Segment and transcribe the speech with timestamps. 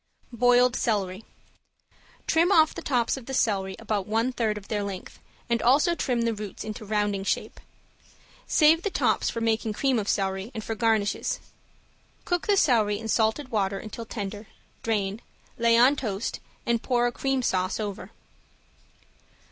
[0.33, 1.25] ~BOILED CELERY~
[2.25, 5.93] Trim off the tops of the celery about one third of their length, and also
[5.93, 7.59] trim the roots into rounding shape.
[8.47, 11.39] Save the tops for making cream of celery and for garnishes,
[12.25, 14.47] cook the celery in salted water until tender,
[14.81, 15.21] drain,
[15.59, 18.09] lay on toast, and pour a cream sauce over.